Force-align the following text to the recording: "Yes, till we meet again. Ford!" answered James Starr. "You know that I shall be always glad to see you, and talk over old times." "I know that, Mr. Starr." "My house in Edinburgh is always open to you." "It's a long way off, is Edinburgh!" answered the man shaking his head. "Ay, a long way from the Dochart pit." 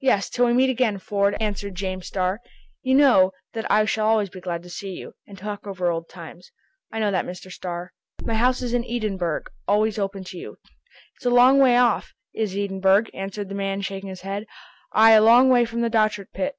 "Yes, 0.00 0.28
till 0.28 0.46
we 0.46 0.54
meet 0.54 0.70
again. 0.70 0.98
Ford!" 0.98 1.36
answered 1.38 1.76
James 1.76 2.08
Starr. 2.08 2.40
"You 2.82 2.96
know 2.96 3.30
that 3.52 3.64
I 3.70 3.84
shall 3.84 4.06
be 4.06 4.10
always 4.10 4.28
glad 4.28 4.60
to 4.64 4.68
see 4.68 4.94
you, 4.94 5.12
and 5.24 5.38
talk 5.38 5.68
over 5.68 5.88
old 5.88 6.08
times." 6.08 6.50
"I 6.90 6.98
know 6.98 7.12
that, 7.12 7.24
Mr. 7.24 7.48
Starr." 7.48 7.92
"My 8.24 8.34
house 8.34 8.60
in 8.64 8.84
Edinburgh 8.84 9.42
is 9.42 9.52
always 9.68 9.98
open 10.00 10.24
to 10.24 10.36
you." 10.36 10.56
"It's 11.14 11.26
a 11.26 11.30
long 11.30 11.60
way 11.60 11.76
off, 11.76 12.12
is 12.34 12.56
Edinburgh!" 12.56 13.04
answered 13.14 13.48
the 13.50 13.54
man 13.54 13.82
shaking 13.82 14.08
his 14.08 14.22
head. 14.22 14.46
"Ay, 14.94 15.12
a 15.12 15.22
long 15.22 15.48
way 15.48 15.64
from 15.64 15.82
the 15.82 15.90
Dochart 15.90 16.32
pit." 16.32 16.56